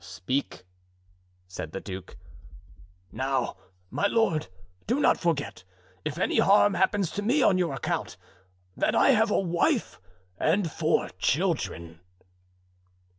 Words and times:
"Speak," 0.03 0.63
said 1.47 1.73
the 1.73 1.79
duke. 1.79 2.17
"Now, 3.11 3.57
my 3.91 4.07
lord, 4.07 4.47
do 4.87 4.99
not 4.99 5.19
forget, 5.19 5.63
if 6.03 6.17
any 6.17 6.39
harm 6.39 6.73
happens 6.73 7.11
to 7.11 7.21
me 7.21 7.43
on 7.43 7.59
your 7.59 7.75
account, 7.75 8.17
that 8.75 8.95
I 8.95 9.09
have 9.11 9.29
a 9.29 9.39
wife 9.39 10.01
and 10.39 10.71
four 10.71 11.09
children." 11.19 11.99